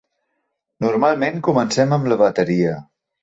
"Normalment 0.85 1.37
comencem 1.49 1.93
amb 1.99 2.09
la 2.13 2.19
bateria." 2.25 2.73